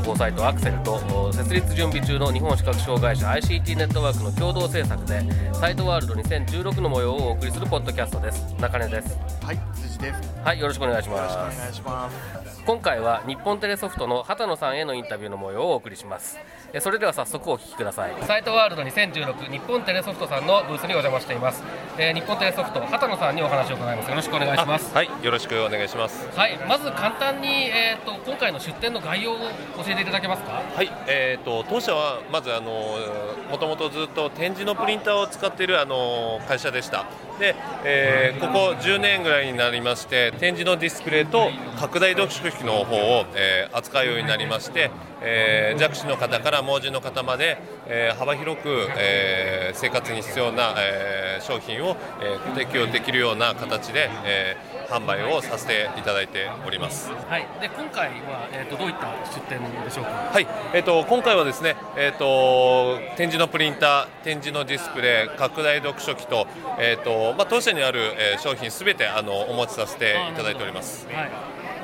[0.00, 0.94] 情報サイトアクセルと
[1.28, 5.22] お設立準備中の日本視覚障害者 ICT ネットワークの共同制作で
[5.52, 8.54] サイトワールド2016の模様をお送りするポッドキャストです。
[8.58, 9.18] 中根です。
[9.42, 10.20] はい、辻です。
[10.42, 12.62] はいよろしくお願いしよろしくおます願いします。
[12.64, 16.38] 今回は日本テレソフトの畑野さんへのインタビューの模様をお送りします。
[16.72, 18.12] えーそれでは早速お聞きください。
[18.22, 21.62] サイトワールド2016日本テレソフトさんのブースにお邪魔しています、
[21.98, 24.08] えー日本テレソフト畑野さんにお話を伺います。
[24.08, 24.94] よろしくお願いします。
[24.94, 26.26] はい、よろしくお願いします。
[26.34, 30.62] はいまず簡単に、えー、と今回の出展の概要を教ええていただけますか？
[30.74, 32.96] はい、えっ、と当社はまずあの
[33.50, 37.06] もともとずっと展示のプリンターを使っているあの会社でした。
[37.38, 44.90] で、えーここ10年ぐらいになりまして展示のディスプレイと拡大読書機の方を、えー扱うようになりまして、
[45.22, 57.10] えー弱視の方から盲人の方まで、えー幅広く、えー生活に必要な、えー商品を、えー提供できるような形で、えー販売をさせていただいております。
[57.10, 60.10] はい、で今回は、えー、とどういった出展でしょうか？
[60.32, 66.46] はい、えっ、と今回はですね、えっ、と展示のプリンター、展示のディスプレイ、拡大読書機と
[66.78, 71.06] えっ、とまあ当社にある、えー商品すべてあのお持ちさせていただいております。
[71.06, 71.30] はい、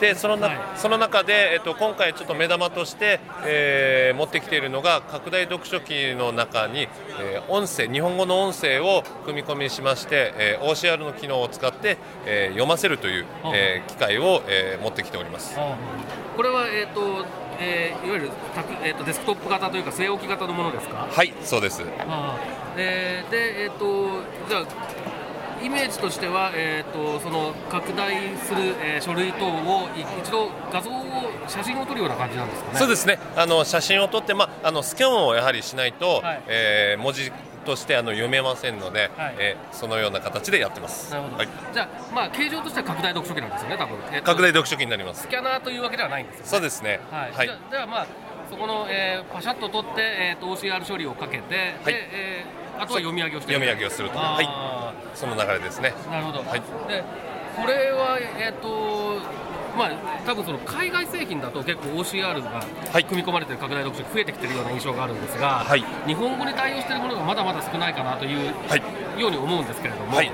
[0.00, 6.88] でそのな、はいその中でえっ、と今回ちょっと目玉として、えー持ってきているのが拡大読書機の中に、
[7.20, 15.56] えー音声日本語の音声を組み込みしまして、えー OCR の機能を使って、えー読ませるという、えー機械を、えー持ってきております。
[16.36, 17.24] これは、えーと
[17.58, 18.30] えーいわゆる
[18.84, 21.08] えー、とデスクトップ型というか据え置き型のものですか？
[21.10, 21.82] はい、そうです。
[22.06, 24.66] あーでで、えー、とじゃあ
[25.66, 31.02] イメージとしては、えー、とその拡大する、えー書類等をい一度画像を
[31.48, 32.78] 写真を撮るような感じなんですかね。
[32.78, 37.32] そうですねあの写真を撮って、まあ、あのスキャンをやはりしないと、はいえー文字
[37.66, 41.10] としてあの読めませんので、はいえーそのような形でやってます。
[41.10, 45.28] なるほど、はい、じゃあ、まあ、形状としては拡大読書機なんですよね、多分、えーと拡大読書機になりますス。
[45.28, 46.48] キャナーというわけではないんですよね。
[46.48, 47.00] そうですね。
[47.10, 48.06] はい、はいじゃあじゃあまあ
[48.50, 55.94] そこの、えーパシャッと取って、えー、と OCR 処理をかけて、でえーあとは読み上げをして読み上げをすると、あはーい、その流れですね。
[56.10, 56.60] なるほど、はい。
[56.60, 57.02] で
[57.56, 59.16] これはえっ、と
[59.78, 59.90] まあ
[60.26, 62.62] 多分その海外製品だと結構 OCR が
[62.92, 63.04] はい。
[63.04, 65.82] 組み込まれてる拡大読書が増えてきてるような印象があるんですが、はい。
[66.06, 70.30] 日本語に対応しているものがまだまだ少ないかなというはい、ように思うんですけれども、はい。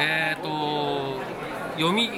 [0.00, 1.20] えっ、と
[1.76, 2.10] 読み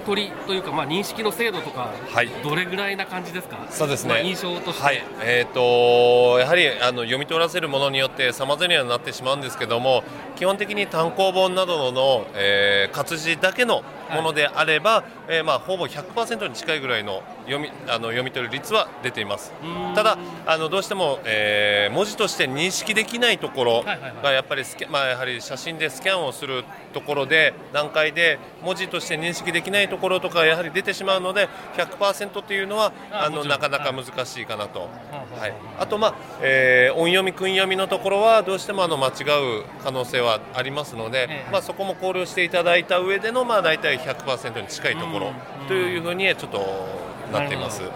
[0.00, 2.28] 取りというか、まあ、認識の精度とか、はい。
[2.42, 4.10] どれぐらいな感じですか、そうですね。
[4.10, 10.02] まあ印象として、はい、えっ、とやはりあの読み取らせるものによって様々にはなってしまうんですけども、
[10.36, 13.82] 基本的に単行本などの、えー活字だけの
[14.14, 19.52] ものであれば、えーまあほぼ100%に近いぐらいの読みあの読み取る率は出ています。
[19.94, 23.82] ただあのどうしても、えー文字として認識できないところ
[24.22, 34.80] がやっぱりスキャまあやはり写真でスキャンをするところで段階で文字として認識できないところとかやはり出てしまうので100%というのはあのなかなか難しいかなと。
[34.80, 35.86] はいはい、あ。
[35.86, 39.10] と、まあえー音読み、訓読みのところはどうしてもあの間違
[39.60, 41.52] う可能性はありますので、ええ。
[41.52, 45.66] まあ、そこも考慮していただいた上での、まあ、大体100%に近いところうん。
[45.68, 46.58] というふうにちょっと
[47.32, 47.82] なっています。
[47.82, 47.88] は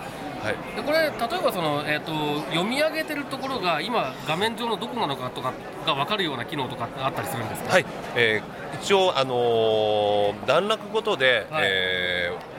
[0.51, 0.77] い。
[0.77, 1.11] でこれ例え
[1.43, 5.53] ばその、えー、と読み上げてるところが今画面上のどこなのかとか
[5.87, 7.87] が分かるような機能とかあったりするんですか、はい。
[8.15, 11.63] えー一応、あのー段落ごとで、はい。
[11.65, 12.55] えー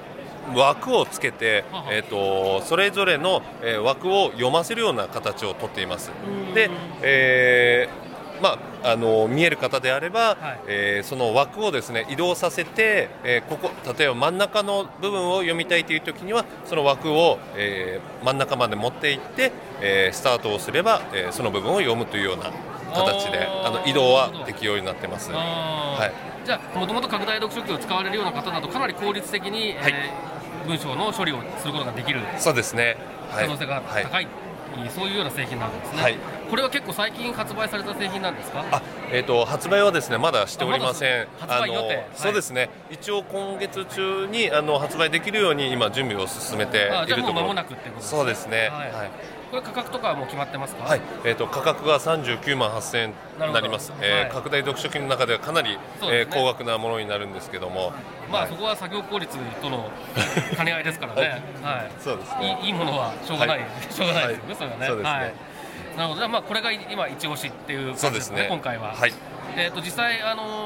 [0.56, 6.12] 枠をつけてはは、えー、とそれぞれの、えー枠を読ませるような形をとっています。
[6.53, 6.70] で、
[7.02, 8.06] えー
[8.41, 10.59] まああの見える方であれば、はい。
[10.68, 19.52] えーその枠をですね移動させて、えーここ例えば真ん中の部分を読みたいという時にはその枠を、えー真ん中まで持っていって、
[19.82, 22.52] えースタートをすれば、えーその部分を読むというような
[22.93, 25.32] 形であの移動は適用になってます。
[25.32, 26.09] は
[26.43, 26.46] い。
[26.46, 29.91] じゃあもともと拡大読書機を使われるような方だとかなり効率的に、はい。
[29.91, 30.35] えー
[30.66, 32.97] 文章の処理をすることができるそうですね。
[33.29, 33.46] はい。
[33.46, 34.03] 可能性がはい。
[34.03, 34.28] 高い、
[34.89, 38.63] そういうような製品なんですね、はいこれは結構最近発売された製品なんですか？
[38.72, 38.81] あ、
[39.11, 41.22] えっ、と発売はですねまだしておりません。
[41.23, 42.69] あまだ発売予定はいそうですね。
[42.91, 47.01] 一応今月中にあの発売できるように今準備を進めているところ。
[47.01, 48.57] あじゃあもう間もなくってことですねそうですね。
[48.72, 49.09] はいはい。
[49.55, 50.84] ここれ価格とかはもう決まってますか？
[50.84, 53.09] はい、えー、と価格が39万8000円
[53.47, 54.25] になります、なるほどはい。
[54.25, 55.79] えー拡大読書機の中ではかなり、ね。
[56.02, 57.93] ー高額なものになるんですけども、
[58.31, 58.49] まあ、はい。
[58.52, 59.90] そこは作業効率との
[60.57, 61.91] 兼ね合いですからね、はい。
[61.99, 62.59] そうですね。
[62.63, 63.67] いいいいものはしょうがない、はい。
[63.90, 65.03] しょうがないですよね、それはね。
[65.03, 65.34] はい。
[65.97, 68.47] なるほど、じゃあまあこれが今一押しっていう感じですね、すね。
[68.49, 68.93] 今回は。
[68.93, 69.13] はい。
[69.55, 70.65] えっ、と実際あのー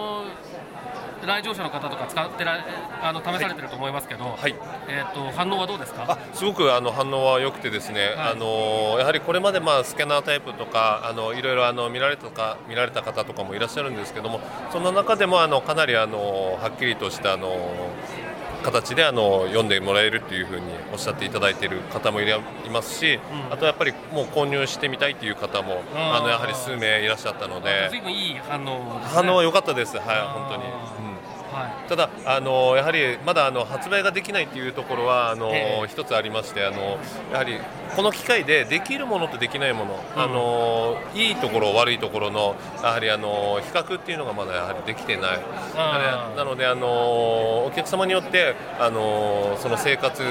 [1.25, 2.65] 来場者の方とか使ってら
[3.01, 4.55] あの試されてると思いますけど、はい
[4.87, 6.05] えっ、と反応はどうですか？
[6.07, 14.39] あすごくあの反応は良くてですね、はいあのやはりこれまでまあスキャナータイプとかあのいろいろあの見られたか見られた方とかもいらっしゃるんですけども
[14.71, 17.55] その中でもあのかなりあのはっきりとしたあの
[18.63, 22.25] 形であの読んでもらえるっていうふうにおっしゃっていただいている方もい
[22.71, 29.05] ますし、うんあとやっぱりもう購入してみたいっていう方もあのやはり数名いらっしゃったのでずいぶんいい反応ね。
[29.05, 31.08] 反応は良かったです、はい本当に。
[31.59, 31.89] うんはい。
[31.89, 35.87] ただあのやはりまだあの発売ができないというところはあの、ええ。
[35.87, 36.97] 一つありましてあの
[37.31, 37.57] やはり
[37.95, 40.21] この機械でできるものとできないもの、うん。
[40.21, 45.39] あのいいところ悪いところのやはりあの比較っていうのがまだやはりできてない。
[46.35, 46.87] なのであの
[47.65, 50.21] お客様によってあのその生活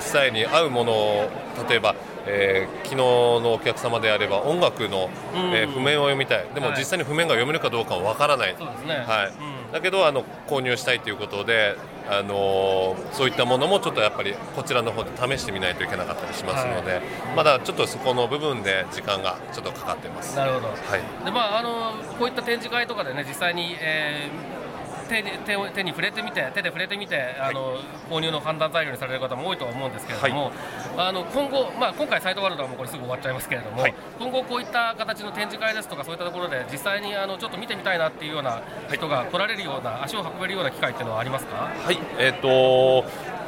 [0.00, 1.28] スタイルに合うものを
[1.68, 1.94] 例えば
[2.26, 5.40] えー昨日のお客様であれば音楽の、うん。
[5.54, 6.46] えー譜面を読みたい。
[6.54, 6.78] でもはい。
[6.78, 8.94] 実際に譜面が読めるかどうかはわからない、そうですね。
[9.06, 9.26] はい。
[9.28, 11.76] うんだけどあの購入したいということで、
[12.08, 17.00] あのーそういったものもちょっとやっぱりこちらの方で試してみないといけなかったりしますので、
[17.36, 20.36] まだちょっとそこの部分で時間がちょっとかかってます。
[20.36, 20.68] なるほど。
[20.68, 24.57] はいでまああのこういった展示会とかでね実際に、えー
[25.08, 27.78] 手に手を手に触れてみて手で触れてみてあの、
[28.08, 30.52] 購入の判断材料にされる方も多いとは思うんですけれども、
[30.96, 33.94] あの今後、まあ、今回サイトワールドはもうこれすぐ終わっちゃいますけれども、はい。
[34.18, 38.62] 今後こういった形の展示会ですとかそういったところで実際にあのちょっと見てみたいなっていうような
[38.92, 41.56] 人が来られるような足を運べるような機会っていうのはありますか？
[41.56, 43.04] はい、えっ、と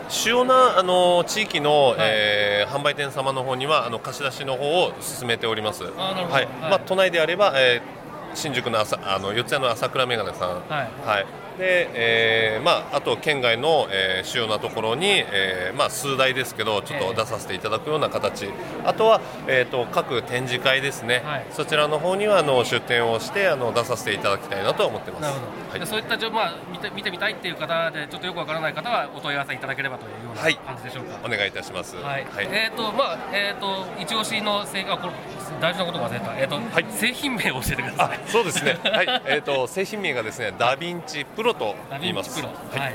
[0.08, 5.84] 主要なあの地域の、えー販売店様の方にはあの貸し出しの方を進めております。
[5.96, 8.00] まあ都内であれば、えー
[8.32, 11.26] 新宿の朝あの四谷の朝倉メガネさん、はい
[11.60, 18.48] で、えーまああと県外の、えー主要なところに、えーまあ数台ですけどちょっと出させていただくような形、
[18.84, 21.46] あとはえっ、と各展示会ですね、はい。
[21.50, 25.22] そちらの方にはあの出展をしてあの出させていただきたいなと思ってます。
[25.22, 25.80] なるほど、はい。
[25.80, 31.18] でそういったまあ、見て見てみたいっていう方でちょっとよくわからない方はお問い合わせいただければというようなはい感じでしょうか。
[31.24, 31.96] お願いいたします。
[31.96, 35.12] はい、えっ、とまあえっ、と一押しの製あこれ
[35.60, 38.20] 大事なこと忘れたえっ、と、はい製品名を教えてください。
[38.26, 38.78] そうですね。
[38.82, 39.22] はい。
[39.26, 42.40] えっ、と製品名がですね、ダヴィンチプロと言います。
[42.40, 42.80] ィンチプロ。
[42.80, 42.84] は。
[42.84, 42.94] はい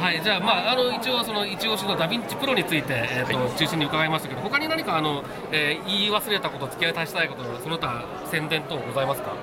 [0.00, 5.22] はい、じゃあ、まあ、あの一応その一押しのダヴィンチプロについて、えーとは中心に伺いましたけど他に何かあの、
[5.52, 9.34] えー言い忘れたこと付き合い足したいことその他宣伝等ございますか？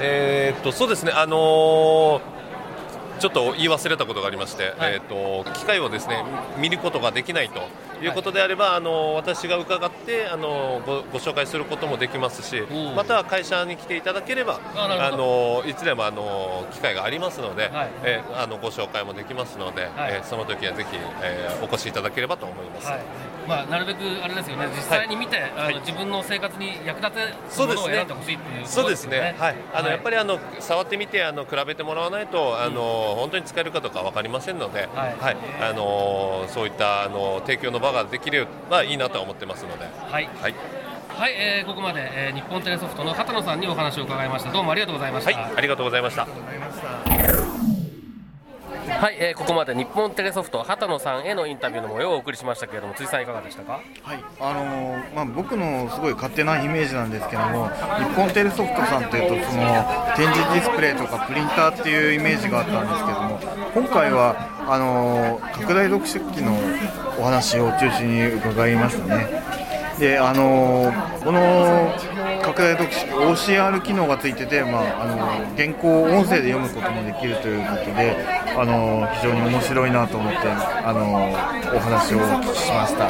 [0.00, 1.12] えっ、とそうですね。
[1.12, 2.41] あのー
[3.22, 4.94] ちょっと言い忘れたことがありまして、はい。
[4.94, 6.24] えっ、と機械をですね
[6.58, 7.60] 見ることができないと
[8.04, 12.62] いうことであれば、あの私が伺ってあのごご紹介することもできますし
[12.96, 17.90] または会社に来ていただければ、あのいつでもあの機会がありますので、はい。
[18.02, 20.14] えーあのご紹介もできますので、はい。
[20.14, 20.88] えーその時はぜひ、
[21.22, 22.61] えーお越しいただければと思います。
[22.80, 23.00] はい。
[23.48, 24.68] まあ、なるべくあれですよね。
[24.68, 25.74] 実際に見て、あはい。
[25.74, 27.12] の自分の生活に役立
[27.50, 29.34] つものをそうですね選んでほしいっていうそうですね。
[29.38, 29.56] はい。
[29.74, 35.36] あの、やっぱりりあの触ってみてあの比べてもらわないとあの、本当に使えるかどうかわかりませんので、はい。
[35.60, 40.54] あのそういったあの提供の場ができればいいなとは思ってますので、はい、はい。
[41.08, 41.32] はい。
[41.36, 44.52] えーここまで、えー日本テレソフトの畑野さんにお話を伺いました。
[44.52, 47.71] どうもありがとうございました、はい、ありがとうございました。
[49.00, 53.80] はい、えーここまで日本テレソフト畑野さんへのインタビューの模様をお送りしましたけれども辻さんいかがでしたか？
[54.02, 59.84] はい、あのーまあ、僕のすごい勝手なイメージなんですけども日本テレソフトさんというとその
[60.16, 63.38] 展示ディスプレイとかプリンターっていうイメージがあったんですけども
[63.74, 64.36] 今回は
[64.68, 66.56] あのー拡大読書機の
[67.18, 69.42] お話を中心に伺いましたね。
[69.98, 71.92] であのこの
[72.42, 73.06] 拡大読書
[73.52, 78.16] OCR 機能がついてて、まあ、あのー原稿を音声で読むこともできるということで、
[78.56, 83.06] あのー非常に面白いなと思って、あのーお話をお聞きしました。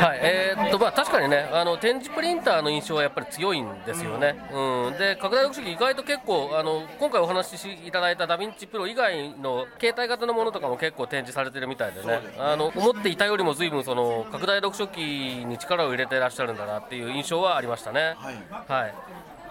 [0.00, 4.36] はい、えーっとまあ確かにね、あの展示プリンターの印象はやっぱり強いんですよね。
[4.52, 18.14] うん、で拡大読書機意外と結構あの今回お話しいただいたダヴィンチプロ以外の携帯型のものとかも結構展示されてるみたいでね、あの思っていたよりも随分その拡大読書機に力を入れてらっしゃるんだなっていう印象はありましたね。
[18.18, 18.34] はい
[18.68, 18.94] はい。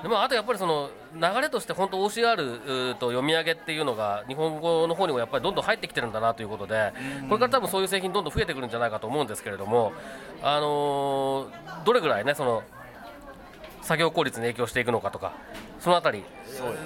[0.02, 6.94] でもあとやっぱりその流れとして本当 OCR と読み上げっていうのが日本語の方にもやっぱりどんどん入ってきてるんだなということで
[7.28, 9.92] これから多分そういう製品どんどん増えてくるんじゃないかと思うんですけれども
[10.42, 12.64] あのーどれぐらいねその
[13.82, 15.34] 作業効率に影響していくのかとか
[15.80, 16.24] そのあたり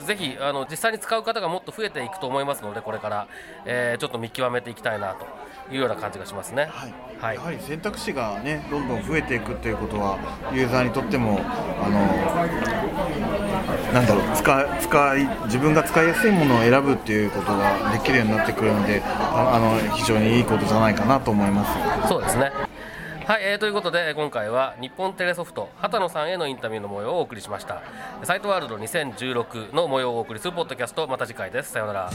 [0.06, 3.28] ぜひあの実際に使う方がもっと増えていくと思いますのでこれから、
[3.66, 5.26] えーちょっと見極めていきたいなと
[5.74, 6.66] いうような感じがしますね。
[6.66, 10.18] はいはいやはり選択肢がねどんどん増えていくということは
[10.52, 11.40] ユーザーにとっても
[11.82, 12.00] あの
[13.94, 21.66] なんだろう使い使い自分が使いやすいものを選ぶっていうことができるようになってくるのでああの非常にいいことじゃないかなと思いま
[22.04, 22.10] す。
[22.10, 22.52] そうですね。
[23.26, 27.82] はい、えーということで今回は日本テレソフト畑野さんへのインタビューの模様をお送りしました。
[28.24, 31.72] サイトワールド2016の模様をお送りするポッドキャストまた次回です。
[31.72, 32.10] さようなら。